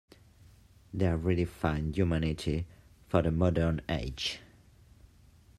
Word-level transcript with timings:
They 0.91 1.05
have 1.05 1.19
redefined 1.25 1.93
humanity 1.95 2.65
for 3.07 3.21
the 3.21 3.29
modern 3.31 3.83
age. 3.87 4.39